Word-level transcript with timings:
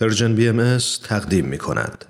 پرژن 0.00 0.34
بی 0.34 0.48
ام 0.48 0.78
تقدیم 1.04 1.44
می 1.44 1.58
کند. 1.58 2.04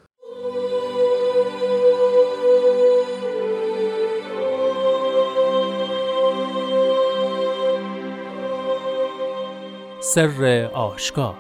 سر 10.00 10.70
آشکار 10.74 11.34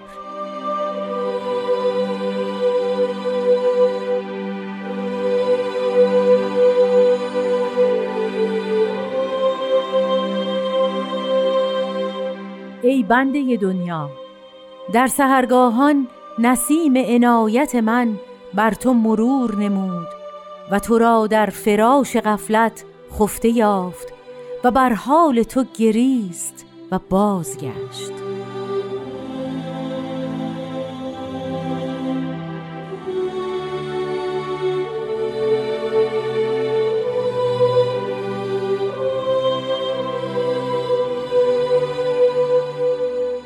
ای 12.82 13.02
بنده 13.02 13.56
دنیا 13.56 14.10
در 14.92 15.06
سهرگاهان 15.06 16.08
نسیم 16.42 16.96
عنایت 16.96 17.74
من 17.74 18.18
بر 18.54 18.70
تو 18.70 18.92
مرور 18.92 19.56
نمود 19.56 20.06
و 20.70 20.78
تو 20.78 20.98
را 20.98 21.26
در 21.26 21.46
فراش 21.46 22.16
غفلت 22.16 22.84
خفته 23.18 23.48
یافت 23.48 24.08
و 24.64 24.70
بر 24.70 24.92
حال 24.92 25.42
تو 25.42 25.64
گریست 25.78 26.66
و 26.90 26.98
بازگشت. 27.10 28.29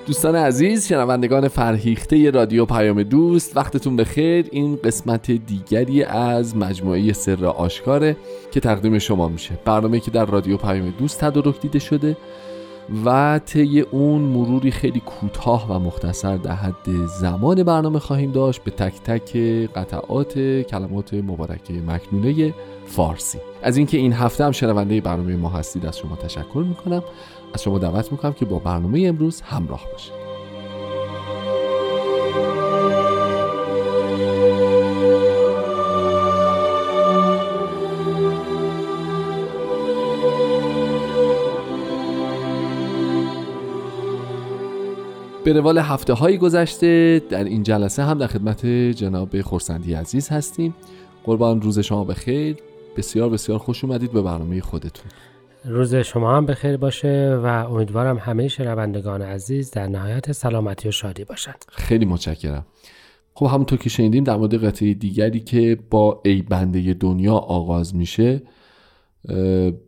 دوستان 0.06 0.36
عزیز 0.36 0.88
شنوندگان 0.88 1.48
فرهیخته 1.48 2.30
رادیو 2.30 2.64
پیام 2.66 3.02
دوست 3.02 3.56
وقتتون 3.56 3.96
بخیر. 3.96 4.48
این 4.52 4.76
قسمت 4.76 5.30
دیگری 5.30 6.02
از 6.02 6.56
مجموعه 6.56 7.12
سر 7.12 7.44
آشکاره 7.44 8.16
که 8.50 8.60
تقدیم 8.60 8.98
شما 8.98 9.28
میشه. 9.28 9.58
برنامه 9.64 10.00
که 10.00 10.10
در 10.10 10.24
رادیو 10.24 10.56
پیام 10.56 10.94
دوست 10.98 11.20
تدارک 11.20 11.60
دیده 11.60 11.78
شده. 11.78 12.16
و 13.04 13.40
طی 13.46 13.80
اون 13.80 14.20
مروری 14.20 14.70
خیلی 14.70 15.00
کوتاه 15.00 15.66
و 15.70 15.78
مختصر 15.78 16.36
در 16.36 16.54
حد 16.54 17.06
زمان 17.20 17.62
برنامه 17.62 17.98
خواهیم 17.98 18.32
داشت 18.32 18.64
به 18.64 18.70
تک 18.70 19.00
تک 19.02 19.36
قطعات 19.74 20.38
کلمات 20.62 21.14
مبارکه 21.14 21.72
مکنونه 21.72 22.54
فارسی. 22.86 23.38
از 23.62 23.76
اینکه 23.76 23.96
این 23.96 24.12
هفته 24.12 24.44
هم 24.44 24.52
شنونده 24.52 25.00
برنامه 25.00 25.36
ما 25.36 25.48
هستید 25.48 25.86
از 25.86 25.98
شما 25.98 26.16
تشکر 26.16 26.64
می‌کنم. 26.68 27.02
از 27.54 27.62
شما 27.62 27.78
دعوت 27.78 28.12
می‌کنم 28.12 28.32
که 28.32 28.44
با 28.44 28.58
برنامه 28.58 29.00
امروز 29.06 29.40
همراه 29.40 29.82
باشید. 29.92 30.23
به 45.44 45.52
روال 45.52 45.78
هفته 45.78 46.12
های 46.12 46.38
گذشته 46.38 47.22
در 47.30 47.44
این 47.44 47.62
جلسه 47.62 48.02
هم 48.02 48.18
در 48.18 48.26
خدمت 48.26 48.66
جناب 48.66 49.40
خورسندی 49.40 49.94
عزیز 49.94 50.28
هستیم. 50.28 50.74
قربان 51.24 51.62
روز 51.62 51.78
شما 51.78 52.04
بخیر 52.04 52.56
بسیار 52.96 53.28
بسیار 53.30 53.58
خوش 53.58 53.84
اومدید 53.84 54.12
به 54.12 54.22
برنامه 54.22 54.60
خودتون. 54.60 55.10
روز 55.64 55.94
شما 55.94 56.36
هم 56.36 56.46
بخیر 56.46 56.76
باشه 56.76 57.40
و 57.42 57.46
امیدوارم 57.46 58.18
همه 58.18 58.48
شنوندگان 58.48 59.22
عزیز 59.22 59.70
در 59.70 59.86
نهایت 59.86 60.32
سلامتی 60.32 60.88
و 60.88 60.92
شادی 60.92 61.24
باشند. 61.24 61.64
خیلی 61.68 62.04
متشکرم. 62.04 62.66
خب 63.34 63.46
همونطور 63.46 63.78
که 63.78 63.88
شنیدیم 63.88 64.24
در 64.24 64.36
مورد 64.36 64.64
قطعه 64.64 64.94
دیگری 64.94 65.40
که 65.40 65.78
با 65.90 66.20
ای 66.24 66.42
بنده 66.42 66.94
دنیا 66.94 67.34
آغاز 67.34 67.96
میشه 67.96 68.42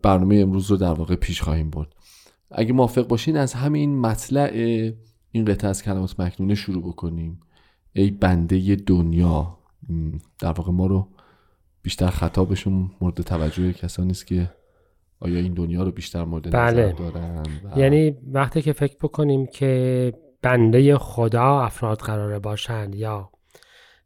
برنامه 0.02 0.36
امروز 0.36 0.70
رو 0.70 0.76
در 0.76 0.92
واقع 0.92 1.16
پیش 1.16 1.42
خواهیم 1.42 1.70
برد. 1.70 1.88
اگه 2.50 2.72
موافق 2.72 3.06
باشین 3.06 3.36
از 3.36 3.54
همین 3.54 4.00
مطلع 4.00 4.50
این 5.30 5.44
قطعه 5.44 5.70
از 5.70 5.82
کلمات 5.82 6.20
مکنونه 6.20 6.54
شروع 6.54 6.82
بکنیم. 6.82 7.40
ای 7.92 8.10
بنده 8.10 8.76
دنیا. 8.76 9.58
در 10.38 10.52
واقع 10.52 10.72
ما 10.72 10.86
رو 10.86 11.08
بیشتر 11.82 12.10
خطابشون 12.10 12.90
مورد 13.00 13.22
توجه 13.22 13.72
کسانی 13.72 14.10
است 14.10 14.26
که 14.26 14.50
آیا 15.20 15.38
این 15.38 15.54
دنیا 15.54 15.82
رو 15.82 15.90
بیشتر 15.90 16.24
مورد 16.24 16.50
بله. 16.50 16.86
نظر 16.86 16.92
دارن 16.92 17.42
یعنی 17.76 18.16
وقتی 18.32 18.62
که 18.62 18.72
فکر 18.72 18.96
بکنیم 19.02 19.46
که 19.46 20.12
بنده 20.42 20.98
خدا 20.98 21.60
افراد 21.60 21.98
قراره 21.98 22.38
باشند 22.38 22.94
یا 22.94 23.30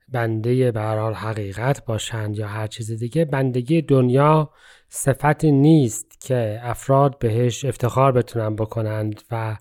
بنده 0.09 0.73
به 0.73 0.81
حال 0.81 1.15
حقیقت 1.15 1.85
باشند 1.85 2.37
یا 2.37 2.49
هر 2.49 2.67
چیز 2.67 2.93
دیگه 2.93 3.25
بندگی 3.25 3.83
دنیا 3.83 4.51
صفتی 4.89 5.53
نیست 5.53 6.21
که 6.21 6.61
افراد 6.63 7.19
بهش 7.19 7.65
افتخار 7.65 8.13
بتونن 8.13 8.57
بکنند 8.57 9.23
و 9.31 9.57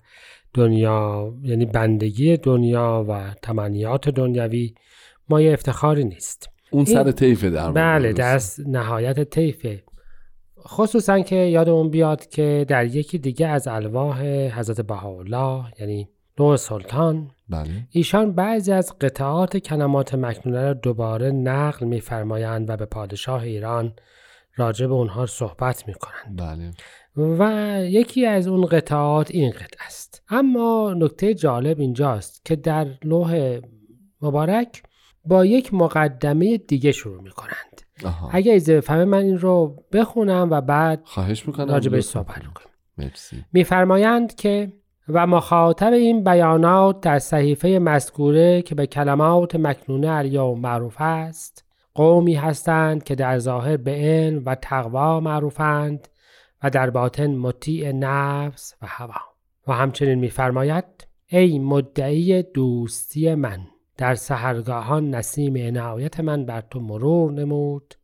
دنیا 0.54 1.32
یعنی 1.42 1.66
بندگی 1.66 2.36
دنیا 2.36 3.06
و 3.08 3.34
تمنیات 3.42 4.08
دنیوی 4.08 4.74
مایه 5.28 5.52
افتخاری 5.52 6.04
نیست. 6.04 6.50
اون 6.70 6.84
سر 6.84 7.12
طیفه 7.12 7.50
در 7.50 7.72
بله 7.72 8.12
در 8.12 8.40
نهایت 8.66 9.30
طیفه. 9.30 9.82
خصوصا 10.66 11.20
که 11.20 11.36
یادمون 11.36 11.90
بیاد 11.90 12.26
که 12.26 12.64
در 12.68 12.86
یکی 12.86 13.18
دیگه 13.18 13.46
از 13.46 13.68
الواح 13.68 14.22
حضرت 14.58 14.80
بهاءالله 14.80 15.64
یعنی 15.80 16.08
نوع 16.40 16.56
سلطان 16.56 17.30
بله. 17.48 17.70
ایشان 17.90 18.32
بعضی 18.32 18.72
از 18.72 18.98
قطعات 18.98 19.56
کلمات 19.56 20.14
مکنونه 20.14 20.62
را 20.62 20.72
دوباره 20.72 21.30
نقل 21.30 21.86
میفرمایند 21.86 22.70
و 22.70 22.76
به 22.76 22.86
پادشاه 22.86 23.42
ایران 23.42 23.92
راجع 24.56 24.86
به 24.86 24.94
اونها 24.94 25.26
صحبت 25.26 25.88
می‌کنند. 25.88 26.36
بله. 26.36 26.70
و 27.16 27.80
یکی 27.84 28.26
از 28.26 28.46
اون 28.48 28.66
قطعات 28.66 29.30
این 29.30 29.50
قطعه 29.50 29.86
است. 29.86 30.22
اما 30.28 30.94
نکته 30.98 31.34
جالب 31.34 31.80
اینجاست 31.80 32.44
که 32.44 32.56
در 32.56 32.86
لوح 33.04 33.60
مبارک 34.22 34.82
با 35.24 35.44
یک 35.44 35.74
مقدمه 35.74 36.56
دیگه 36.56 36.92
شروع 36.92 37.22
می‌کنند. 37.22 37.80
آها. 38.04 38.30
اگه 38.32 38.54
اجازه 38.54 38.76
بفهمه 38.76 39.04
من 39.04 39.18
این 39.18 39.38
رو 39.38 39.84
بخونم 39.92 40.48
و 40.50 40.60
بعد 40.60 41.02
خواهش 41.04 41.46
می‌کنم. 41.46 41.68
راجع 41.68 41.90
به. 41.90 42.00
صحبت 42.00 42.42
مرسی. 42.98 43.44
میفرمایند 43.52 44.34
که 44.34 44.72
و 45.08 45.26
مخاطب 45.26 45.92
این 45.92 46.24
بیانات 46.24 47.00
در 47.00 47.18
صحیفه 47.18 47.68
مذکوره 47.68 48.62
که 48.62 48.74
به 48.74 48.86
کلمات 48.86 49.56
مکنونه 49.56 50.08
الیوم 50.08 50.60
معروف 50.60 50.96
است 50.98 51.64
قومی 51.94 52.34
هستند 52.34 53.04
که 53.04 53.14
در 53.14 53.38
ظاهر 53.38 53.76
به 53.76 53.90
علم 53.90 54.42
و 54.46 54.54
تقوا 54.54 55.20
معروفند 55.20 56.08
و 56.62 56.70
در 56.70 56.90
باطن 56.90 57.26
مطیع 57.26 57.92
نفس 57.92 58.74
و 58.82 58.86
هوا. 58.86 59.20
و 59.66 59.72
همچنین 59.72 60.18
میفرماید 60.18 60.84
ای 61.26 61.58
مدعی 61.58 62.42
دوستی 62.42 63.34
من 63.34 63.66
در 63.96 64.14
سهرگاهان 64.14 65.14
نسیم 65.14 65.56
عنایت 65.56 66.20
من 66.20 66.46
بر 66.46 66.60
تو 66.60 66.80
مرور 66.80 67.32
نمود 67.32 67.94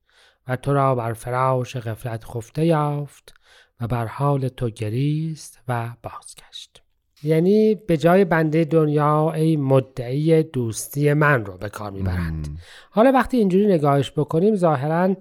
و 0.49 0.57
تو 0.57 0.73
را 0.73 0.95
بر 0.95 1.13
فراش 1.13 1.77
غفلت 1.77 2.25
خفته 2.25 2.67
یافت 2.67 3.35
و 3.81 3.87
بر 3.87 4.07
حال 4.07 4.49
تو 4.49 4.71
گریست 4.71 5.61
و 5.69 5.91
بازگشت. 6.03 6.86
یعنی 7.22 7.75
به 7.75 7.97
جای 7.97 8.25
بنده 8.25 8.65
دنیا 8.65 9.32
ای 9.32 9.56
مدعی 9.56 10.43
دوستی 10.43 11.12
من 11.12 11.44
رو 11.44 11.56
به 11.59 11.69
کار 11.69 11.91
می‌برند. 11.91 12.49
مم. 12.49 12.56
حالا 12.91 13.12
وقتی 13.12 13.37
اینجوری 13.37 13.66
نگاهش 13.66 14.12
بکنیم 14.16 14.54
ظاهرا 14.54 15.15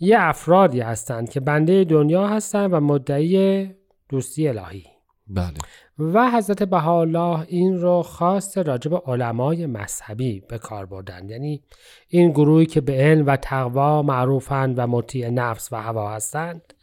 یه 0.00 0.16
افرادی 0.20 0.80
هستند 0.80 1.30
که 1.30 1.40
بنده 1.40 1.84
دنیا 1.84 2.28
هستند 2.28 2.72
و 2.72 2.80
مدعی 2.80 3.70
دوستی 4.08 4.48
الهی. 4.48 4.84
بله. 5.28 5.54
و 5.98 6.30
حضرت 6.30 6.62
بهاءالله 6.62 7.44
این 7.48 7.78
رو 7.78 8.02
خاص 8.02 8.58
راجب 8.58 9.02
علمای 9.06 9.66
مذهبی 9.66 10.42
به 10.48 10.58
کار 10.58 10.86
بردن 10.86 11.28
یعنی 11.28 11.62
این 12.08 12.30
گروهی 12.30 12.66
که 12.66 12.80
به 12.80 12.92
علم 12.92 13.26
و 13.26 13.36
تقوا 13.36 14.02
معروفند 14.02 14.78
و 14.78 14.86
مطیع 14.86 15.30
نفس 15.30 15.72
و 15.72 15.76
هوا 15.76 16.10
هستند 16.10 16.74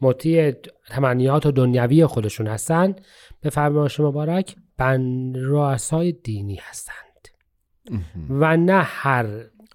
مطیع 0.00 0.50
تمنیات 0.90 1.46
و 1.46 1.50
دنیوی 1.50 2.06
خودشون 2.06 2.46
هستند 2.46 3.00
به 3.40 3.50
فرمایش 3.50 4.00
مبارک 4.00 4.56
بن 4.76 5.32
رؤسای 5.34 6.12
دینی 6.12 6.58
هستند. 6.62 7.00
و 8.30 8.56
نه 8.56 8.82
هر 8.82 9.26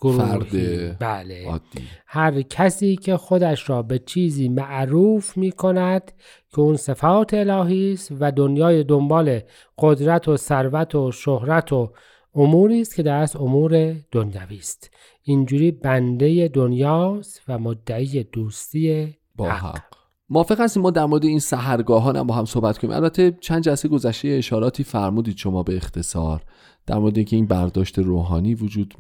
گروهی. 0.02 0.92
بله. 1.00 1.48
عادی. 1.48 1.82
هر 2.08 2.42
کسی 2.42 2.96
که 2.96 3.18
خودش 3.18 3.70
را 3.70 3.82
به 3.82 4.00
چیزی 4.00 4.50
معروف 4.50 5.38
می 5.38 5.52
کند 5.52 6.12
که 6.50 6.60
اون 6.60 6.76
صفات 6.76 7.34
الهی 7.34 7.94
است 7.94 8.12
و 8.20 8.32
دنیای 8.32 8.84
دنبال 8.84 9.40
قدرت 9.78 10.28
و 10.28 10.38
ثروت 10.38 10.96
و 10.96 11.12
شهرت 11.12 11.74
و 11.74 11.94
اموری 12.36 12.82
است 12.82 12.96
که 12.96 13.04
در 13.04 13.18
از 13.18 13.36
امور 13.36 13.96
دنیوی 14.12 14.58
است. 14.58 14.92
اینجوری 15.24 15.72
بنده 15.72 16.48
دنیاست 16.48 17.42
و 17.48 17.58
مدعی 17.60 18.24
دوستی 18.24 19.18
با 19.36 19.50
حق. 19.50 19.76
حق. 19.76 20.05
موافق 20.30 20.62
هستیم 20.62 20.84
ما 20.84 20.92
در 20.92 21.06
مورد 21.06 21.26
این 21.26 21.40
سهرگاهان 21.40 22.16
هم 22.16 22.28
با 22.28 22.36
هم 22.36 22.46
صحبت 22.46 22.78
کنیم. 22.78 22.94
البته 22.96 23.38
چند 23.42 23.64
جلسه 23.64 23.88
گذشته 23.88 24.28
اشاراتی 24.28 24.84
فرمودید 24.84 25.38
شما 25.38 25.64
به 25.64 25.76
اختصار 25.76 26.44
در 26.86 26.98
مورد 26.98 27.18
اینکه 27.18 27.36
این 27.36 27.48
برداشت 27.48 28.00
روحانی 28.00 28.56
وجود 28.56 28.94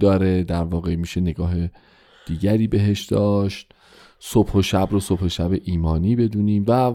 داره 0.00 0.42
در 0.42 0.64
واقع 0.64 0.96
میشه 0.96 1.20
نگاه 1.20 1.54
دیگری 2.26 2.66
بهش 2.66 3.04
داشت 3.04 3.72
صبح 4.18 4.52
و 4.52 4.62
شب 4.62 4.88
رو 4.90 5.00
صبح 5.00 5.20
و 5.20 5.28
شب 5.28 5.50
ایمانی 5.64 6.16
بدونیم 6.16 6.64
و 6.68 6.94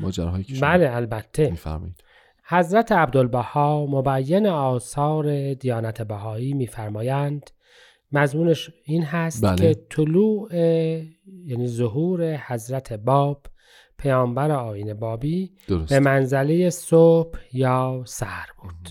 ماجراهایی 0.00 0.44
که 0.44 0.60
بله 0.60 0.90
البته. 0.96 1.50
میفرمایید. 1.50 2.02
حضرت 2.48 2.92
عبدالبها 2.92 3.86
مبین 3.86 4.46
آثار 4.46 5.54
دیانت 5.54 6.02
بهایی 6.02 6.54
میفرمایند 6.54 7.50
مضمونش 8.12 8.70
این 8.84 9.02
هست 9.02 9.44
بله. 9.44 9.56
که 9.56 9.80
طلوع 9.90 10.56
یعنی 11.44 11.66
ظهور 11.66 12.36
حضرت 12.36 12.92
باب 12.92 13.46
پیامبر 13.98 14.50
آین 14.50 14.94
بابی 14.94 15.52
درست. 15.68 15.92
به 15.92 16.00
منزله 16.00 16.70
صبح 16.70 17.38
یا 17.52 18.02
سحر 18.06 18.48
بود. 18.62 18.88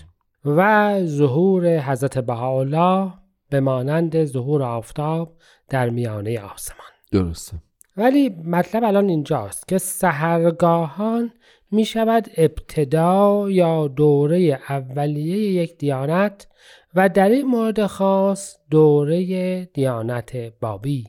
و 0.56 1.00
ظهور 1.04 1.78
حضرت 1.78 2.18
بهاءالله 2.18 3.12
به 3.50 3.60
مانند 3.60 4.24
ظهور 4.24 4.62
آفتاب 4.62 5.36
در 5.68 5.90
میانه 5.90 6.40
آسمان. 6.40 6.88
درسته. 7.12 7.56
ولی 7.96 8.28
مطلب 8.28 8.84
الان 8.84 9.08
اینجاست 9.08 9.68
که 9.68 9.78
سهرگاهان 9.78 11.32
می 11.70 11.84
شود 11.84 12.28
ابتدا 12.36 13.50
یا 13.50 13.88
دوره 13.88 14.60
اولیه 14.68 15.62
یک 15.62 15.78
دیانت 15.78 16.46
و 16.94 17.08
در 17.08 17.28
این 17.28 17.46
مورد 17.46 17.86
خاص 17.86 18.56
دوره 18.70 19.64
دیانت 19.64 20.36
بابی. 20.60 21.06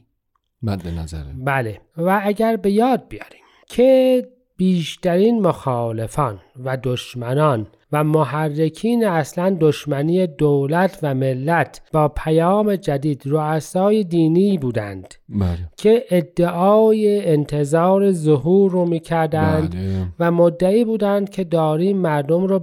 مد 0.62 0.88
نظره 0.88 1.34
بله. 1.38 1.82
و 1.98 2.22
اگر 2.24 2.56
به 2.56 2.72
یاد 2.72 3.08
بیاریم 3.08 3.44
که 3.68 4.28
بیشترین 4.58 5.42
مخالفان 5.42 6.40
و 6.64 6.78
دشمنان 6.84 7.68
و 7.94 8.04
محرکین 8.04 9.06
اصلا 9.06 9.57
دشمنی 9.60 10.28
دولت 10.28 11.00
و 11.04 11.16
ملت 11.16 11.81
با 11.94 12.07
پیام 12.07 12.75
جدید 12.75 13.22
رؤسای 13.25 14.04
دینی 14.04 14.57
بودند 14.57 15.16
بله. 15.30 15.57
که 15.78 16.04
ادعای 16.10 17.25
انتظار 17.25 18.12
ظهور 18.12 18.72
رو 18.72 18.86
می‌کردند 18.86 19.72
بله. 19.72 20.07
و 20.19 20.31
مدعی 20.31 20.86
بودند 20.86 21.30
که 21.30 21.44
داریم 21.44 21.98
مردم 21.98 22.44
رو 22.44 22.60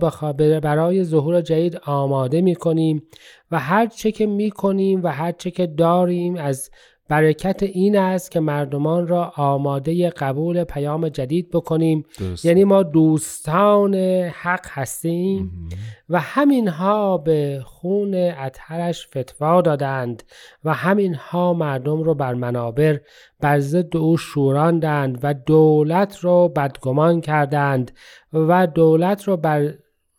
برای 0.61 1.05
ظهور 1.05 1.41
جدید 1.41 1.81
آماده 1.87 2.41
می‌کنیم 2.41 3.03
و 3.51 3.59
هر 3.59 3.87
چه 3.87 4.13
که 4.13 4.27
می‌کنیم 4.27 5.03
و 5.03 5.13
هر 5.13 5.33
چه 5.33 5.51
که 5.51 5.67
داریم 5.67 6.37
از 6.37 6.71
برکت 7.11 7.63
این 7.63 7.99
است 7.99 8.31
که 8.31 8.41
مردمان 8.41 9.07
را 9.07 9.33
آماده 9.37 10.11
قبول 10.11 10.65
پیام 10.65 11.09
جدید 11.09 11.51
بکنیم. 11.51 12.05
یعنی 12.45 12.65
ما 12.65 12.83
دوستان 12.83 13.95
حق 14.35 14.67
هستیم 14.69 15.69
و 16.09 16.21
همینها 16.21 17.19
به 17.19 17.63
خون 17.65 18.15
اطهرش 18.15 19.07
فتوا 19.07 19.61
دادند 19.61 20.23
و 20.65 20.75
همینها 20.75 21.53
مردم 21.53 22.03
رو 22.03 22.15
بر 22.15 22.35
منابر 22.35 23.01
بر 23.41 23.61
ضد 23.61 23.97
او 23.97 24.17
شوراندند 24.17 25.19
و 25.23 25.35
دولت 25.35 26.19
رو 26.19 26.49
بدگمان 26.49 27.21
کردند 27.21 27.93
و 28.33 28.67
دولت 28.67 29.25
رو 29.25 29.37
بر 29.37 29.75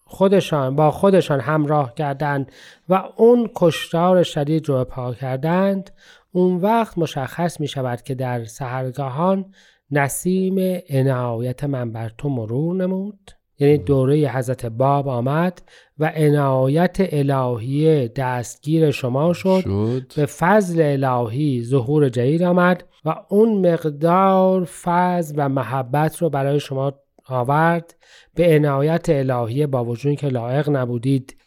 خودشان 0.06 0.76
با 0.76 0.92
خودشان 0.92 1.40
همراه 1.40 1.94
کردند 1.94 2.52
و 2.90 3.04
اون 3.18 3.50
کشتار 3.56 4.24
شدید 4.24 4.70
رو 4.70 4.84
پا 4.84 5.14
کردند. 5.14 5.92
اون 6.32 6.58
وقت 6.58 6.98
مشخص 6.98 7.60
می 7.60 7.68
شود 7.68 8.02
که 8.02 8.16
در 8.16 8.46
سهرگاهان 8.46 9.46
نسیم 9.92 10.82
عنایت 10.90 11.64
من 11.64 11.92
بر 11.92 12.12
تو 12.18 12.30
مرور 12.30 12.76
نمود. 12.76 13.32
یعنی 13.60 13.78
دوره 13.78 14.16
حضرت 14.16 14.66
باب 14.66 15.08
آمد 15.08 15.62
و 16.00 16.12
عنایت 16.16 16.98
الهی 17.00 18.08
دستگیر 18.08 18.92
شما 18.92 19.34
شد. 19.34 19.62
شد. 19.64 20.12
به 20.16 20.26
فضل 20.26 21.04
الهی 21.04 21.64
ظهور 21.64 22.10
جدید 22.10 22.44
آمد 22.44 22.84
و 23.06 23.16
اون 23.30 23.74
مقدار 23.74 24.64
فضل 24.64 25.36
و 25.38 25.50
محبت 25.50 26.18
رو 26.18 26.30
برای 26.30 26.60
شما 26.60 26.94
آورد. 27.32 27.96
به 28.36 28.56
عنایت 28.56 29.10
الهی 29.10 29.68
با 29.68 29.86
وجود 29.86 30.16
که 30.16 30.28
لایق 30.28 30.70
نبودید 30.70 31.38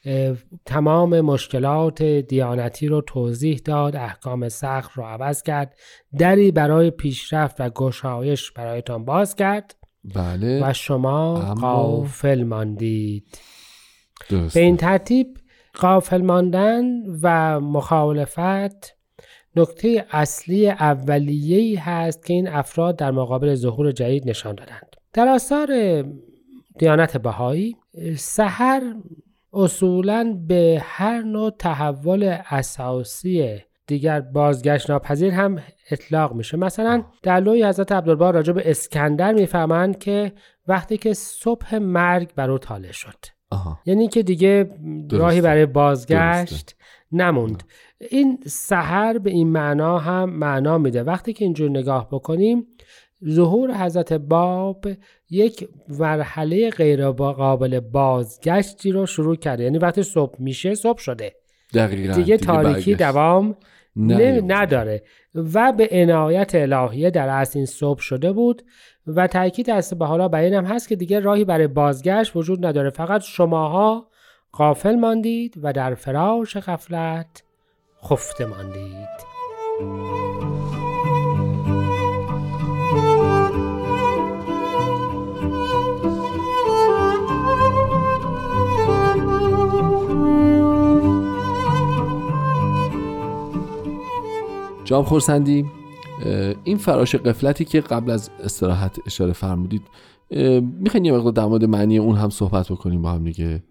تمام 0.67 1.21
مشکلات 1.21 2.03
دیانتی 2.03 2.89
رو 2.89 3.01
توضیح 3.01 3.61
داد 3.65 3.97
احکام 3.97 4.49
سخت 4.49 4.93
رو 4.93 5.05
عوض 5.05 5.43
کرد 5.43 5.75
دری 6.19 6.51
برای 6.51 6.91
پیشرفت 6.91 7.61
و 7.61 7.71
گشایش 7.71 8.51
برایتان 8.51 9.05
باز 9.05 9.37
کرد. 9.37 9.77
بله. 10.15 10.69
و 10.69 10.73
شما 10.73 11.43
اما- 11.43 11.55
غافل 11.55 12.43
ماندید. 12.45 13.39
به 14.31 14.61
این 14.61 14.77
ترتیب 14.77 15.27
غافل 15.81 16.23
ماندن 16.23 16.85
و 17.23 17.61
مخالفت 17.61 18.97
نکته 19.57 20.07
اصلی 20.11 20.71
اولیه‌ای 20.71 21.75
هست 21.75 22.27
که 22.27 22.35
این 22.35 22.49
افراد 22.49 22.97
در 22.97 23.11
مقابل 23.11 23.55
ظهور 23.55 23.93
جدید 23.93 24.29
نشان 24.29 24.55
دادند. 24.55 24.94
در 25.15 25.29
آثار 25.29 26.03
دیانت 26.79 27.17
بهایی 27.17 27.77
سحر 28.17 28.95
اصولا 29.53 30.39
به 30.49 30.83
هر 30.85 31.23
نوع 31.23 31.51
تحول 31.51 32.37
اساسی 32.51 33.59
دیگر 33.87 34.21
بازگشت 34.21 34.91
ناپذیر 34.91 35.33
هم 35.33 35.59
اطلاق 35.91 36.33
میشه. 36.35 36.57
مثلا 36.57 37.05
در 37.23 37.41
لوی 37.41 37.65
حضرت 37.65 37.93
عبدالبها 37.93 38.31
راجع 38.31 38.53
به 38.53 38.71
اسکندر 38.71 39.33
می‌فهمند 39.33 39.99
که 39.99 40.33
وقتی 40.69 40.97
که 40.97 41.13
صبح 41.15 41.79
مرگ 41.79 42.35
بر 42.35 42.51
او 42.51 42.59
طالع 42.59 42.93
شد. 42.93 43.19
آها. 43.51 43.79
یعنی 43.87 44.09
که 44.09 44.23
دیگه 44.23 44.71
راهی 45.11 45.41
برای 45.41 45.67
بازگشت 45.67 46.51
درسته. 46.51 46.75
نموند. 47.13 47.63
این 48.11 48.39
سحر 48.47 49.19
به 49.19 49.31
این 49.31 49.49
معنا 49.49 49.99
هم 49.99 50.31
معنا 50.31 50.79
میده. 50.79 51.03
وقتی 51.03 51.33
که 51.33 51.45
اینجور 51.45 51.71
نگاه 51.71 52.09
بکنیم 52.13 52.67
ظهور 53.29 53.75
حضرت 53.75 54.13
باب 54.13 54.87
یک 55.31 55.69
مرحله 55.89 56.71
غیر 56.71 57.11
قابل 57.11 57.81
بازگشتی 57.81 58.93
رو 58.93 59.07
شروع 59.07 59.37
کرده. 59.37 59.65
یعنی 59.65 59.79
وقتی 59.79 60.03
صبح 60.03 60.35
میشه 60.39 60.75
صبح 60.75 60.99
شده. 60.99 61.35
دقیقا. 61.75 62.15
دیگه 62.15 62.37
تاریکی. 62.37 62.95
دوام 62.95 63.57
نه،. 63.97 64.41
نداره. 64.41 65.03
و 65.35 65.73
به 65.73 65.89
عنایت 65.93 66.55
الهیه 66.55 67.11
در 67.11 67.29
اصل 67.29 67.59
این 67.59 67.67
صبح 67.67 68.01
شده 68.01 68.33
بود 68.33 68.63
و 69.07 69.27
تاکید 69.27 69.71
از 69.71 69.95
به 69.99 70.07
حالا 70.07 70.29
بر 70.29 70.41
این 70.41 70.55
هم 70.55 70.65
هست 70.65 70.89
که 70.89 70.97
دیگه 70.97 71.21
راهی 71.21 71.45
برای 71.45 71.67
بازگشت 71.67 72.37
وجود 72.37 72.67
نداره. 72.67 72.91
فقط 72.91 73.21
شماها 73.21 74.09
غافل 74.53 74.95
ماندید 74.95 75.55
و 75.63 75.73
در 75.73 75.95
فراش 75.95 76.57
غفلت 76.57 77.43
خفته 78.05 78.47
ماندید. 78.47 79.25
جام 94.95 95.05
خورسندی. 95.05 95.65
این 96.65 96.77
فراش 96.77 97.15
قفلتی 97.15 97.65
که 97.65 97.81
قبل 97.81 98.11
از 98.11 98.31
استراحت 98.45 98.99
اشاره 99.07 99.33
فرمودید 99.33 99.83
می‌خواین 100.81 101.05
یه 101.05 101.13
مقدار 101.13 101.33
در 101.33 101.45
مورد 101.45 101.65
معنی 101.65 101.99
اون 101.99 102.17
هم 102.17 102.31
صحبت 102.31 102.73
بکنیم 102.73 103.03
با 103.03 103.11
هم 103.11 103.25
دیگه. 103.25 103.63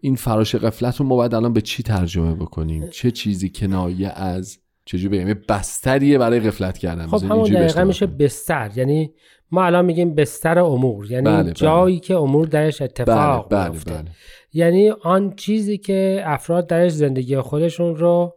این 0.00 0.14
فراش 0.14 0.54
قفلت 0.54 0.96
رو 0.96 1.06
ما 1.06 1.16
باید 1.16 1.34
الان 1.34 1.52
به 1.52 1.60
چی 1.60 1.82
ترجمه 1.82 2.34
بکنیم؟ 2.34 2.88
چه 2.88 3.10
چیزی 3.10 3.50
کنایه 3.50 4.08
از 4.08 4.58
چجوری 4.84 5.08
بگیم 5.08 5.28
یه 5.28 5.34
بستریه 5.48 6.18
برای 6.18 6.40
قفلت 6.40 6.78
کردن؟ 6.78 7.06
خب 7.06 7.22
همون 7.24 7.44
دقیقا 7.44 7.80
بهش 7.80 7.86
میشه. 7.86 8.06
بستر. 8.06 8.70
یعنی 8.76 9.10
ما 9.50 9.64
الان 9.64 9.84
میگیم 9.84 10.14
بستر 10.14 10.58
امور. 10.58 11.12
یعنی 11.12 11.24
بله، 11.24 11.42
بله. 11.42 11.52
جایی 11.52 12.00
که 12.00 12.16
امور 12.16 12.46
درش 12.46 12.82
اتفاق 12.82 13.48
بله 13.50 13.68
بله 13.68 13.78
بله. 13.86 14.10
یعنی 14.52 14.90
آن 14.90 15.34
چیزی 15.36 15.78
که 15.78 16.22
افراد 16.24 16.66
درش 16.66 16.92
زندگی 16.92 17.40
خودشون 17.40 17.96
رو 17.96 18.34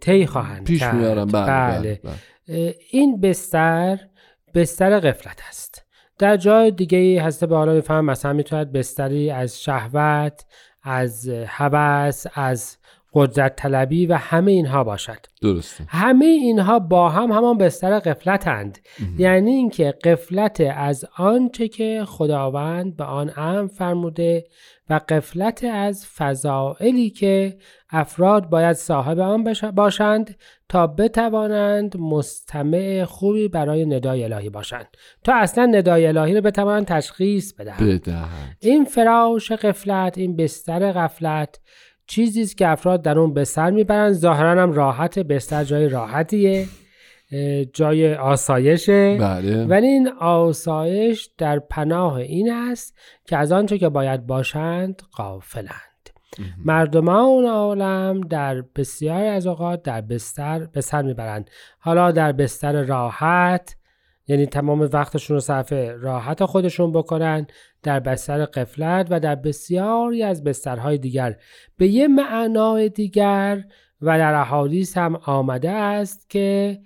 طی 0.00 0.26
خواهند 0.26 0.64
پیش 0.64 0.80
کرد. 0.80 0.94
میارم 0.94 1.26
بله 1.26 1.46
بله. 1.46 1.78
بله, 1.78 2.00
بله. 2.48 2.74
این 2.90 3.20
بستر 3.20 3.98
بستر 4.54 5.00
قفلت 5.00 5.40
است 5.48 5.84
در 6.18 6.36
جای 6.36 6.70
دیگه 6.70 6.98
ای 6.98 7.18
هسته 7.18 7.46
به 7.46 7.56
حالا 7.56 7.72
میفهم 7.72 8.04
مثلا 8.04 8.32
می‌توند 8.32 8.72
بستری 8.72 9.30
از 9.30 9.62
شهوت 9.62 10.44
از 10.82 11.28
هوس 11.28 12.24
از 12.34 12.76
قدرت 13.14 13.56
طلبی 13.56 14.06
و 14.06 14.14
همه 14.14 14.52
اینها 14.52 14.84
باشد 14.84 15.26
درسته 15.42 15.84
همه 15.88 16.24
اینها 16.24 16.78
با 16.78 17.08
هم 17.08 17.32
همان 17.32 17.58
بستر 17.58 17.98
قفلتند 17.98 18.78
یعنی 19.18 19.50
اینکه 19.50 19.94
قفلت 20.04 20.62
از 20.76 21.04
آنچه 21.16 21.68
که 21.68 22.02
خداوند 22.06 22.96
به 22.96 23.04
آن 23.04 23.32
امر 23.36 23.66
فرموده 23.66 24.44
و 24.90 25.00
قفلت 25.08 25.64
از 25.64 26.06
فضائلی 26.06 27.10
که 27.10 27.56
افراد 27.90 28.48
باید 28.48 28.72
صاحب 28.72 29.18
آن 29.18 29.44
باشند 29.74 30.36
تا 30.68 30.86
بتوانند 30.86 31.96
مستمع 31.96 33.04
خوبی 33.04 33.48
برای 33.48 33.86
ندای 33.86 34.24
الهی 34.24 34.50
باشند. 34.50 34.86
تا 35.24 35.34
اصلا 35.34 35.66
ندای 35.66 36.06
الهی 36.06 36.34
رو 36.34 36.40
بتوانند 36.40 36.86
تشخیص 36.86 37.52
بدهند. 37.52 38.00
بدهند. 38.00 38.56
این 38.60 38.84
فراش 38.84 39.52
قفلت 39.52 40.18
این 40.18 40.36
بستر 40.36 40.92
قفلت 40.92 41.60
چیزی 42.06 42.42
است 42.42 42.58
که 42.58 42.68
افراد 42.68 43.02
در 43.02 43.18
اون 43.18 43.34
به 43.34 43.44
سر 43.44 43.70
می‌برند. 43.70 44.12
ظاهرا 44.12 44.62
هم 44.62 44.72
راحت 44.72 45.18
بستر 45.18 45.64
جای 45.64 45.88
راحتیه. 45.88 46.66
جای 47.72 48.14
آسایشه. 48.14 49.16
بله. 49.20 49.64
ولی 49.64 49.86
این 49.86 50.08
آسایش 50.20 51.30
در 51.38 51.58
پناه 51.58 52.14
این 52.14 52.52
است 52.52 52.98
که 53.24 53.36
از 53.36 53.52
آنچه 53.52 53.78
که 53.78 53.88
باید 53.88 54.26
باشند 54.26 55.02
غافلند. 55.16 55.80
مردمان 56.64 57.44
عالم 57.44 58.20
در 58.20 58.62
بسیاری 58.76 59.26
از 59.26 59.46
اوقات 59.46 59.82
در 59.82 60.00
بستر 60.00 60.66
به 60.66 60.80
سر 60.80 61.02
می‌برند. 61.02 61.50
حالا 61.78 62.10
در 62.10 62.32
بستر 62.32 62.82
راحت 62.82 63.76
یعنی 64.26 64.46
تمام 64.46 64.80
وقتشون 64.92 65.34
رو 65.34 65.40
صرف 65.40 65.72
راحت 66.00 66.44
خودشون 66.44 66.92
بکنن 66.92 67.46
در 67.82 68.00
بستر 68.00 68.44
قفلت 68.44 69.06
و 69.10 69.20
در 69.20 69.34
بسیاری 69.34 70.22
از 70.22 70.44
بسترهای 70.44 70.98
دیگر. 70.98 71.36
به 71.76 71.86
یه 71.86 72.08
معنای 72.08 72.88
دیگر 72.88 73.64
و 74.00 74.18
در 74.18 74.34
احادیث 74.34 74.96
هم 74.96 75.16
آمده 75.16 75.70
است 75.70 76.30
که 76.30 76.78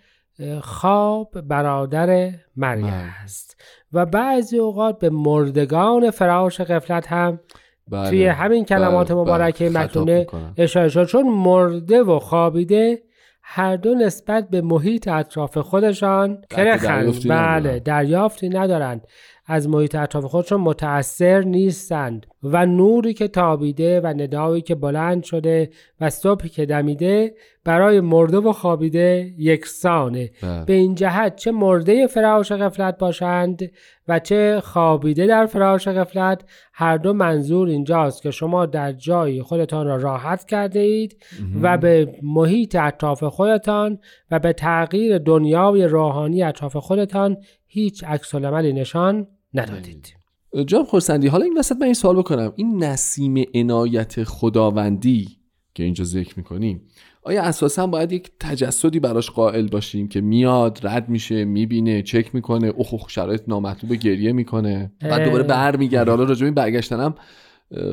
خواب 0.61 1.41
برادر 1.41 2.31
مرگ 2.57 2.85
مرگ. 2.85 2.93
است 3.25 3.57
و 3.93 4.07
بعضی 4.07 4.59
اوقات 4.59 4.99
به 4.99 5.11
مردگان 5.11 6.11
فراش 6.11 6.61
قفلت 6.61 7.07
هم 7.07 7.41
بله. 7.89 8.11
توی 8.11 8.27
همین 8.27 8.65
کلمات 8.65 9.13
بله، 9.13 9.21
مبارکه 9.21 9.71
بله. 9.71 9.85
مکنونه. 9.85 10.27
اشاره 10.57 10.89
شد 10.89 11.05
چون 11.05 11.29
مرده 11.29 12.03
و 12.03 12.19
خوابیده 12.19 13.03
هر 13.43 13.77
دو 13.77 13.95
نسبت 13.95 14.51
به 14.51 14.61
محیط 14.61 15.09
اطراف 15.09 15.59
خودشان 15.59 16.43
کرخند 16.51 17.29
بله. 17.29 17.81
دریافتی 17.81 18.49
ندارند 18.49 19.07
از 19.51 19.69
محیط 19.69 19.95
اطراف 19.95 20.25
خودشون 20.25 20.61
متأثر 20.61 21.41
نیستند 21.41 22.27
و 22.43 22.67
نوری 22.67 23.15
که 23.15 23.29
تابیده 23.29 24.01
و 24.01 24.07
ندایی 24.07 24.63
که 24.63 24.75
بلند 24.75 25.23
شده 25.23 25.71
و 26.01 26.11
صبحی 26.11 26.49
که 26.49 26.67
دمیده 26.67 27.35
برای 27.65 28.01
مرده 28.01 28.37
و 28.37 28.53
خوابیده 28.53 29.35
یکسانه 29.39 30.31
بله. 30.43 30.65
به 30.65 30.73
این 30.73 30.95
جهت 30.95 31.37
چه 31.37 31.53
مرده 31.53 32.07
فراش 32.07 32.53
غفلت 32.53 32.99
باشند 32.99 33.71
و 34.09 34.19
چه 34.19 34.61
خوابیده 34.65 35.27
در 35.27 35.47
فراش 35.47 35.89
غفلت 35.89 36.45
هر 36.73 36.97
دو 36.97 37.13
منظور 37.13 37.69
اینجاست 37.69 38.23
که 38.23 38.31
شما 38.31 38.67
در 38.67 38.93
جای 38.93 39.43
خودتان 39.43 39.87
را 39.87 39.97
راحت 39.97 40.45
کرده 40.45 40.81
اید 40.81 41.23
و 41.63 41.79
به 41.79 42.15
محیط 42.23 42.77
اطراف 42.77 43.25
خودتان 43.25 43.99
و 44.31 44.39
به 44.39 44.53
تغییر 44.53 45.19
دنیای 45.19 45.85
روحانی 45.85 46.43
اطراف 46.43 46.77
خودتان 46.77 47.37
هیچ 47.67 48.05
عکس 48.05 48.35
نشان 48.35 49.27
ندادید. 49.55 50.15
جان 50.67 50.85
خورسندی 50.85 51.29
حالا 51.29 51.45
این 51.45 51.59
وسط 51.59 51.77
من 51.77 51.83
این 51.83 51.95
سوال 51.95 52.17
بکنم. 52.17 52.53
این 52.57 52.85
نسیم 52.85 53.45
عنایت 53.55 54.25
خداوندی 54.25 55.29
که 55.75 55.83
اینجا 55.85 56.05
ذکر 56.05 56.35
می‌کنیم 56.37 56.83
آیا 57.23 57.43
اساسا 57.43 57.87
باید 57.87 58.13
یک 58.13 58.31
تجسدی 58.41 59.01
براش 59.01 59.31
قائل 59.31 59.69
باشیم 59.69 60.09
که 60.09 60.21
میاد 60.21 60.79
رد 60.83 61.09
میشه 61.09 61.45
می‌بینه 61.45 62.03
چک 62.03 62.35
می‌کنه؟ 62.35 62.67
اوه 62.67 63.05
شرایط 63.09 63.43
نامطلوب 63.49 63.95
گریه 63.95 64.33
می‌کنه. 64.33 64.93
بعد. 65.01 65.25
دوباره 65.25 65.43
برمیگرده. 65.43 66.11
حالا 66.11 66.25
راجع 66.25 66.41
به 66.41 66.45
این 66.45 66.55
برگشتنم 66.55 67.15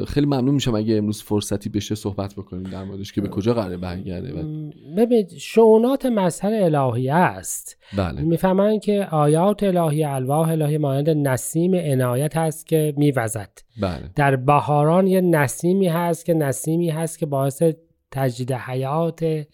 خیلی 0.08 0.26
ممنون 0.26 0.54
میشم 0.54 0.76
اگه 0.76 0.96
امروز 0.96 1.24
فرصتی 1.24 1.70
بشه 1.70 1.96
صحبت 1.96 2.34
بکنیم 2.34 2.64
در 2.64 2.84
موردش 2.84 3.14
که 3.14 3.22
به 3.22 3.28
کجا 3.28 3.54
قراره 3.54 3.78
برگرده 3.78 4.34
و... 4.34 4.72
ببینید 4.98 5.30
شعونات 5.38 6.06
مظهر 6.06 6.54
الهیه 6.54 7.14
است. 7.14 7.78
بله. 7.98 8.22
می‌فهمند 8.22 8.82
که 8.82 9.08
آیات 9.12 9.64
الهی 9.64 10.04
الواح 10.04 10.50
الهی 10.50 10.78
مانند 10.78 11.10
نسیم 11.10 11.76
عنایت 11.76 12.38
هست 12.38 12.68
که 12.68 12.94
میوزد. 12.98 13.52
بله. 13.82 14.10
در 14.16 14.36
بهاران 14.36 15.08
یه 15.08 15.22
نسیمی 15.22 15.88
هست 15.88 16.26
که 16.26 16.34
نسیمی 16.34 16.90
هست 16.90 17.20
که 17.20 17.26
باعث 17.26 17.64
تجدید 18.12 18.52
حیات 18.52 19.46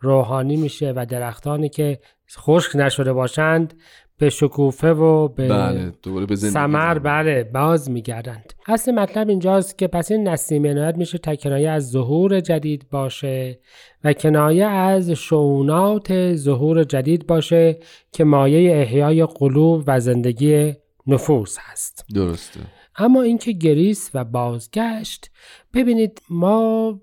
روحانی 0.00 0.56
میشه 0.56 0.92
و 0.96 1.06
درختانی 1.06 1.68
که 1.68 1.98
خشک 2.36 2.76
نشده 2.76 3.12
باشند 3.12 3.74
به 4.20 4.30
شکوفه 4.30 4.92
و 4.92 5.28
به 5.28 5.48
بله 5.48 5.92
دوباره 6.02 6.26
به 6.26 6.34
زندگی 6.34 6.54
سمر. 6.54 6.98
بله 6.98 7.44
باز 7.44 7.90
میگردند 7.90 8.52
اصل 8.66 8.92
مطلب 8.92 9.28
اینجاست 9.28 9.78
که 9.78 9.86
پس 9.86 10.10
این 10.10 10.28
نسیم 10.28 10.66
عنایت 10.66 10.96
میشه 10.96 11.18
تا 11.18 11.34
کنایه 11.34 11.70
از 11.70 11.90
ظهور 11.90 12.40
جدید 12.40 12.86
باشه 12.90 13.60
و 14.04 14.12
کنایه 14.12 14.66
از 14.66 15.10
شعونات 15.10 16.36
ظهور 16.36 16.84
جدید 16.84 17.26
باشه 17.26 17.78
که 18.12 18.24
مایه 18.24 18.76
احیای 18.80 19.26
قلوب 19.26 19.84
و 19.86 20.00
زندگی 20.00 20.74
نفوس 21.06 21.56
هست 21.60 22.04
درسته 22.14 22.60
اما 22.96 23.22
اینکه 23.22 23.52
گریس 23.52 24.10
و 24.14 24.24
بازگشت 24.24 25.30
ببینید 25.74 26.22
ما 26.30 27.00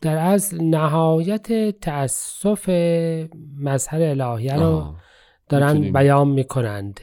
در 0.00 0.18
از 0.18 0.54
نهایت 0.62 1.78
تأسف 1.80 2.68
مظهر 3.60 4.02
الهیه 4.02 4.54
رو 4.54 4.62
آها. 4.62 5.09
دارن. 5.50 5.92
بیان 5.92 6.28
می‌کنند. 6.28 7.00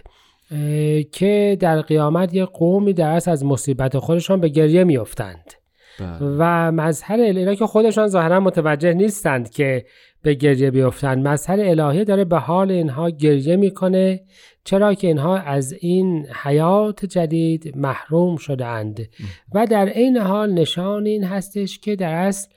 که 1.12 1.58
در 1.60 1.82
قیامت 1.82 2.34
یه 2.34 2.46
قومی 2.46 2.94
در 2.94 3.22
از 3.28 3.46
مصیبت 3.46 3.98
خودشان 3.98 4.40
به 4.40 4.50
گریه 4.50 4.84
میافتند. 4.84 5.54
بله. 6.00 6.18
و 6.22 6.72
مظهر 6.72 7.22
الهی 7.22 7.56
که 7.56 7.68
خودشان 7.68 8.08
ظاهرا 8.08 8.40
متوجه 8.40 8.94
نیستند 8.94 9.50
که 9.50 9.86
به 10.22 10.34
گریه 10.34 10.72
بیفتند 10.72 11.28
مظهر 11.28 11.60
الهی 11.60 12.06
داره 12.06 12.26
به 12.26 12.38
حال 12.38 12.72
اینها 12.72 13.10
گریه 13.10 13.56
می‌کنه 13.56 14.22
چرا 14.64 14.94
که 14.94 15.08
اینها 15.08 15.38
از 15.38 15.74
این 15.74 16.28
حیات 16.44 17.06
جدید 17.06 17.78
محروم 17.78 18.38
شدند 18.38 19.10
و 19.54 19.66
در 19.66 19.90
عین 19.90 20.18
حال 20.18 20.54
نشان 20.54 21.06
این 21.06 21.24
هستش 21.24 21.80
که 21.80 21.96
در 21.96 22.14
اصل 22.14 22.50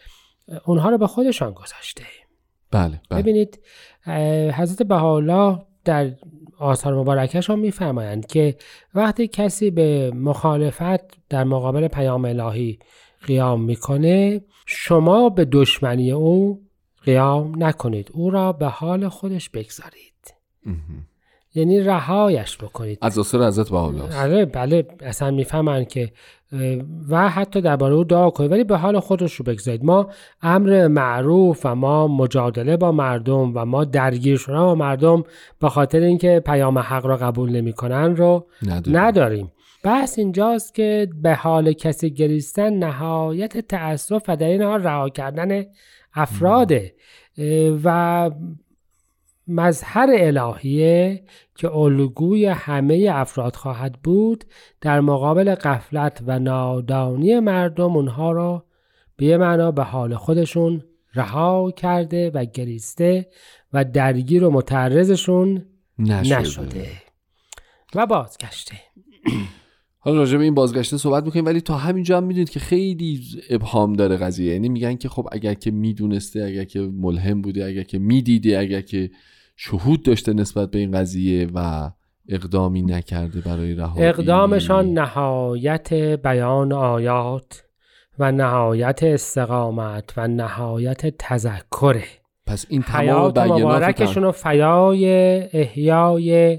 اونها 0.64 0.90
رو 0.90 0.99
به 0.99 1.06
خودشان 1.06 1.52
گذاشته. 1.52 2.04
بله 2.70 3.00
بله. 3.11 3.23
ببینید 3.23 3.61
حضرت 4.54 4.82
بهاءالله 4.82 5.59
در 5.90 6.11
آثار 6.59 6.94
مبارکش 6.94 7.50
هم 7.50 7.59
میفرمایند 7.59 8.26
که 8.26 8.56
وقتی 8.94 9.28
کسی 9.28 9.70
به 9.70 10.11
مخالفت 10.14 11.28
در 11.28 11.44
مقابل 11.44 11.88
پیام 11.88 12.25
الهی 12.25 12.78
قیام 13.26 13.62
می‌کنه 13.64 14.40
شما 14.66 15.28
به 15.28 15.44
دشمنی 15.44 16.12
او 16.12 16.62
قیام 17.04 17.62
نکنید 17.64 18.11
او 18.12 18.30
را 18.30 18.52
به 18.52 18.66
حال 18.66 19.09
خودش 19.09 19.50
بگذارید. 19.50 20.35
یعنی 21.54 21.80
رهایش 21.80 22.59
بکنید 22.59 22.99
از 23.02 23.19
آثار 23.19 23.47
حضرت 23.47 23.71
بهاءالله 23.71 24.04
است. 24.04 24.19
آره 24.19 24.45
بله 24.45 24.87
اصلا 25.00 25.30
می‌فهمن 25.30 25.85
که 25.85 26.12
و 27.09 27.28
حتی 27.28 27.61
درباره 27.61 27.95
او 27.95 28.04
دعا 28.04 28.30
کنید. 28.30 28.52
ولی 28.52 28.64
به 28.64 28.76
حال 28.76 29.00
خودش 29.00 29.35
رو 29.35 29.45
بگذارید. 29.45 29.85
ما 29.85 30.09
امر 30.42 30.88
معروف 30.88 31.66
و 31.66 31.75
ما 31.75 32.09
مجادله 32.09 32.76
با 32.76 32.92
مردم 32.92 33.52
و 33.54 33.64
ما 33.64 33.85
درگیر 33.85 34.37
شدن 34.37 34.59
با 34.59 34.75
مردم 34.75 35.25
به 35.61 35.69
خاطر 35.69 36.00
اینکه 36.00 36.42
پیام 36.47 36.78
حق 36.78 37.07
را 37.07 37.16
قبول 37.16 37.50
نمی‌کنن 37.50 38.16
رو 38.16 38.47
نداریم. 38.62 38.97
نداریم. 38.97 39.52
بحث 39.85 40.19
اینجاست 40.19 40.75
که 40.75 41.09
به 41.23 41.35
حال 41.35 41.73
کسی 41.73 42.11
گریستن 42.11 42.73
نهایت 42.73 43.59
تأسف 43.59 44.23
و 44.28 44.37
در 44.37 44.47
این 44.47 44.62
حال 44.62 44.83
رها 44.83 45.09
کردن 45.09 45.64
افراده. 46.14 46.95
و 47.85 48.30
مظهر 49.50 50.09
الهیه 50.11 51.25
که 51.54 51.75
الگوی 51.75 52.47
همه 52.47 53.09
افراد 53.12 53.57
خواهد 53.57 54.02
بود 54.02 54.45
در 54.80 55.00
مقابل 55.00 55.54
قفلت 55.54 56.23
و 56.26 56.38
نادانی 56.38 57.40
مردم 57.40 57.97
اونها 57.97 58.33
را 58.33 58.64
به 59.16 59.26
یه 59.26 59.37
معنا 59.37 59.71
به 59.71 59.83
حال 59.83 60.14
خودشون 60.14 60.83
رها 61.14 61.71
کرده 61.71 62.30
و 62.30 62.45
گریسته 62.45 63.28
و 63.73 63.85
درگیر 63.85 64.45
و 64.45 64.50
متعرضشون 64.50 65.64
نشده. 65.99 66.38
نشده. 66.38 66.87
و 67.95 68.07
بازگشته. 68.07 68.75
حالا 69.99 70.16
راجع 70.16 70.38
به 70.38 70.45
این 70.45 70.54
بازگشته 70.54 70.97
صحبت 70.97 71.25
می‌کنیم 71.25 71.47
ولی 71.47 71.61
تا 71.61 71.76
همینجا 71.76 72.16
هم 72.16 72.25
می‌دونید 72.25 72.50
که 72.50 72.61
خیلی 72.61 73.21
ابهام 73.50 73.92
داره 73.92 74.16
قضیه. 74.16 74.52
یعنی 74.52 74.69
میگن 74.69 74.97
که 74.97 75.09
خب 75.09 75.28
اگر 75.33 75.54
که 75.54 75.71
می‌دونسته 75.71 76.42
اگر 76.42 76.64
که 76.64 76.80
ملهم 76.80 77.42
بوده 77.42 77.64
اگر 77.64 77.83
که 77.83 77.99
می‌دیده 77.99 78.59
اگر 78.59 78.80
که 78.80 79.11
شهود 79.62 80.02
داشته 80.02 80.33
نسبت 80.33 80.71
به 80.71 80.79
این 80.79 80.93
قضیه 80.93 81.49
و 81.55 81.90
اقدامی 82.29 82.83
نکرده 82.83 83.40
برای 83.40 83.75
رهایی. 83.75 84.07
اقدامشان 84.07 84.93
نهایت 84.93 85.93
بیان 85.95 86.73
آیات 86.73 87.64
و 88.19 88.33
نهایت 88.33 89.02
استقامت 89.02 90.12
و 90.17 90.29
نهایت 90.29 91.19
تذکره. 91.19 92.05
پس 92.47 92.67
این 92.69 92.83
تمام 92.83 93.02
حیات 93.02 93.38
مبارکشون 93.38 94.23
رو 94.23 94.33
فیای 94.33 95.05
احیای 95.52 96.59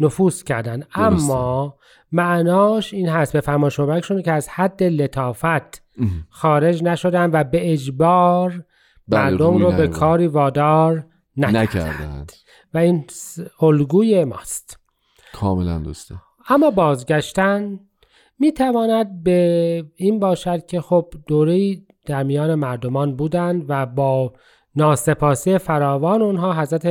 نفوس 0.00 0.44
کردن. 0.44 0.82
اما 0.94 1.76
معناش 2.12 2.94
این 2.94 3.08
هست 3.08 3.32
به 3.32 3.40
فرمایش 3.40 3.80
مبارکشون 3.80 4.22
که 4.22 4.32
از 4.32 4.48
حد 4.48 4.82
لطافت 4.82 5.82
خارج 6.30 6.82
نشدن 6.82 7.30
و 7.32 7.44
به 7.44 7.72
اجبار 7.72 8.64
بله، 9.08 9.30
مردم 9.30 9.56
رو 9.56 9.72
به. 9.72 9.88
کاری 9.88 10.26
وادار 10.26 11.06
نکردند 11.36 12.32
و 12.74 12.78
این 12.78 13.04
الگوی 13.60 14.24
ماست. 14.24 14.78
کاملا 15.32 15.78
درسته. 15.78 16.14
اما 16.48 16.70
بازگشتن 16.70 17.80
می 18.38 18.52
تواند 18.52 19.22
به 19.22 19.84
این 19.96 20.18
باشد 20.18 20.66
که 20.66 20.80
خب 20.80 21.14
دوره 21.26 21.76
در 22.06 22.22
میان 22.22 22.54
مردمان 22.54 23.16
بودند 23.16 23.64
و 23.68 23.86
با 23.86 24.32
ناسپاسی 24.76 25.58
فراوان 25.58 26.22
اونها 26.22 26.52
حضرت 26.52 26.86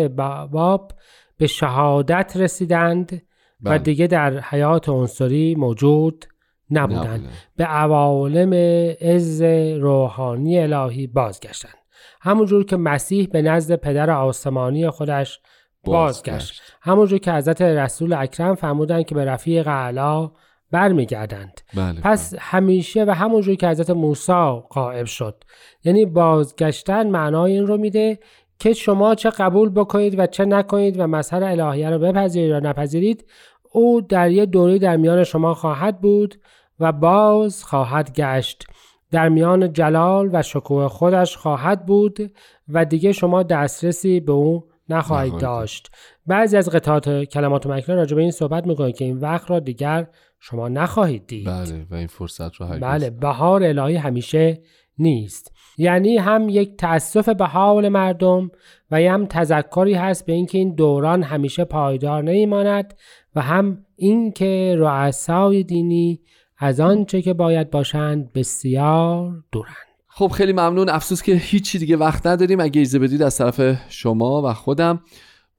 باب 0.52 0.92
به 1.38 1.48
شهادت 1.48 2.34
رسیدند 2.36 3.22
و 3.62 3.70
بله. 3.70 3.78
دیگه 3.78 4.08
در 4.08 4.40
حیات 4.40 4.90
عنصری 4.90 5.56
موجود 5.56 6.26
نبودند. 6.72 7.08
نبودن. 7.08 7.30
به 7.56 7.66
عوالم 7.66 8.54
عز 9.02 9.42
روحانی 9.82 10.60
الهی 10.60 11.08
بازگشتند. 11.08 11.81
همونجور 12.22 12.66
که 12.66 12.78
مسیح 12.78 13.28
به 13.28 13.42
نزد 13.42 13.76
پدر 13.76 14.10
آسمانی 14.10 14.90
خودش 14.90 15.40
بازگشت. 15.84 16.62
همونجور 16.82 17.20
که 17.20 17.32
حضرت 17.32 17.62
رسول 17.62 18.14
اکرم 18.14 18.56
فرمودند 18.56 19.06
که 19.06 19.16
به 19.16 19.26
رفیق 19.26 19.68
اعلا 19.68 20.32
برمیگردند. 20.72 21.62
بله 21.76 22.02
پس 22.02 22.34
همیشه 22.40 23.06
و 23.06 23.12
همونجور 23.12 23.56
که 23.56 23.68
حضرت 23.68 23.90
موسی 23.90 24.62
قائب 24.70 25.06
شد. 25.06 25.44
یعنی 25.84 26.06
بازگشتن 26.06 27.10
معنای 27.10 27.52
این 27.52 27.68
رو 27.68 27.78
میده 27.78 28.20
که 28.60 28.74
شما 28.74 29.16
چه 29.16 29.30
قبول 29.30 29.70
بکنید 29.70 30.20
و 30.20 30.28
چه 30.28 30.46
نکنید 30.46 31.00
و 31.00 31.08
مظهر 31.08 31.44
الهیه 31.44 31.90
رو 31.90 32.00
بپذیرید 32.00 32.50
یا 32.50 32.60
نپذیرید 32.60 33.26
او 33.72 34.02
در 34.02 34.32
یه 34.32 34.46
دوری 34.46 34.80
در 34.80 34.98
میان 34.98 35.24
شما 35.24 35.54
خواهد 35.54 36.02
بود 36.02 36.36
و 36.80 36.92
باز 36.92 37.64
خواهد 37.64 38.14
گشت. 38.14 38.68
در 39.12 39.30
میان 39.30 39.74
جلال 39.74 40.30
و 40.34 40.42
شکوه 40.42 40.88
خودش 40.88 41.38
خواهد 41.38 41.86
بود 41.86 42.32
و 42.68 42.86
دیگه 42.86 43.12
شما 43.12 43.44
دسترسی 43.44 44.20
به 44.20 44.32
او 44.32 44.68
نخواهید 44.90 45.38
داشت. 45.38 45.92
بعضی 46.28 46.58
از 46.58 46.70
قطعات 46.70 47.24
کلمات 47.24 47.68
مکنه 47.68 47.96
راجع 47.96 48.16
به 48.16 48.22
این 48.22 48.32
صحبت 48.32 48.68
می‌کنه 48.68 48.92
که 48.92 49.06
این 49.06 49.18
وقت 49.18 49.50
را 49.52 49.60
دیگر 49.60 50.08
شما 50.40 50.70
نخواهید 50.70 51.28
دید. 51.28 51.48
بله 51.48 51.86
و 51.92 51.96
این 51.96 52.08
فرصت 52.08 52.56
رو 52.56 52.66
هرگز 52.66 52.82
بله 52.82 53.10
بهار 53.10 53.64
الهی 53.64 53.96
همیشه 53.96 54.62
نیست. 54.98 55.52
یعنی 55.78 56.18
هم 56.18 56.50
یک 56.50 56.78
تأسف 56.78 57.30
به 57.30 57.46
حال 57.46 57.90
مردم 57.90 58.52
و 58.92 58.98
هم 58.98 59.26
تذکری 59.26 59.94
هست 59.94 60.26
به 60.26 60.34
اینکه 60.34 60.58
این 60.58 60.76
دوران 60.76 61.24
همیشه 61.24 61.64
پایدار 61.64 62.24
نمیماند 62.24 62.94
و 63.36 63.42
هم 63.42 63.86
اینکه 63.96 64.76
رؤسای 64.78 65.64
دینی 65.64 66.22
از 66.64 66.80
آنچه 66.80 67.22
که 67.22 67.34
باید 67.34 67.72
باشند 67.72 68.34
بسیار 68.34 69.44
دورند. 69.52 69.76
خب 70.08 70.28
خیلی 70.28 70.54
ممنون. 70.54 70.90
افسوس 70.90 71.22
که 71.22 71.36
هیچی 71.36 71.80
دیگه 71.80 71.98
وقت 71.98 72.28
نداریم. 72.28 72.60
اگه 72.60 72.82
اجازه 72.82 73.00
بدید 73.00 73.22
از 73.22 73.38
طرف 73.38 73.78
شما 73.90 74.42
و 74.42 74.54
خودم 74.54 75.02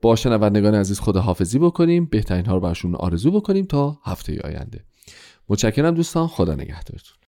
با 0.03 0.17
شنوندگان 0.17 0.75
عزیز 0.75 1.01
خداحافظی 1.01 1.59
بکنیم. 1.59 2.07
بهترین 2.07 2.47
ها 2.47 2.55
رو 2.55 2.61
برشون 2.61 2.95
آرزو 2.95 3.31
بکنیم 3.31 3.65
تا 3.65 3.99
هفته 4.05 4.41
آینده. 4.45 4.85
متشکرم 5.49 5.95
دوستان. 5.95 6.27
خدا 6.27 6.55
نگهدارتون. 6.55 7.22